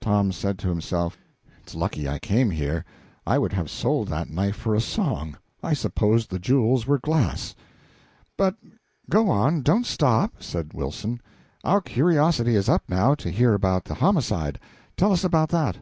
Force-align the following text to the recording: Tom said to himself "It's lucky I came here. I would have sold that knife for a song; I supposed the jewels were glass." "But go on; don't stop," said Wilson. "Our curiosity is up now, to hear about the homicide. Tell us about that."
Tom 0.00 0.30
said 0.30 0.56
to 0.60 0.68
himself 0.68 1.18
"It's 1.60 1.74
lucky 1.74 2.08
I 2.08 2.20
came 2.20 2.48
here. 2.50 2.84
I 3.26 3.38
would 3.40 3.52
have 3.54 3.68
sold 3.68 4.06
that 4.06 4.30
knife 4.30 4.54
for 4.54 4.72
a 4.76 4.80
song; 4.80 5.36
I 5.64 5.72
supposed 5.72 6.30
the 6.30 6.38
jewels 6.38 6.86
were 6.86 7.00
glass." 7.00 7.56
"But 8.36 8.54
go 9.10 9.28
on; 9.28 9.62
don't 9.62 9.84
stop," 9.84 10.40
said 10.40 10.74
Wilson. 10.74 11.20
"Our 11.64 11.80
curiosity 11.80 12.54
is 12.54 12.68
up 12.68 12.84
now, 12.88 13.16
to 13.16 13.30
hear 13.30 13.52
about 13.52 13.82
the 13.84 13.94
homicide. 13.94 14.60
Tell 14.96 15.10
us 15.10 15.24
about 15.24 15.48
that." 15.48 15.78